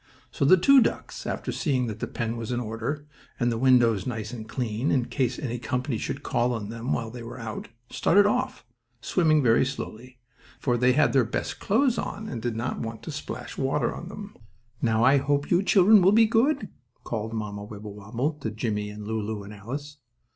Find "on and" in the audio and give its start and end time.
11.99-12.41